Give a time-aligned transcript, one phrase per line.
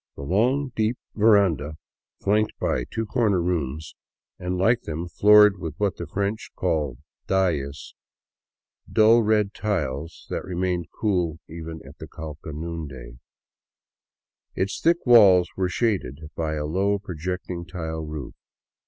[0.15, 1.75] The long, deep veranda was
[2.23, 3.93] flanked by two corner rooms
[4.39, 7.93] and, like them, floored with what the French call dalles,
[8.91, 13.19] dull red tiles that re mained cool even at Cauca noonday.
[14.55, 18.33] Its thick walls were shaded by a low, projecting tile roof.